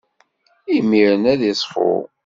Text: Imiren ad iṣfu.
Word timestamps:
Imiren 0.77 1.23
ad 1.33 1.41
iṣfu. 1.51 1.91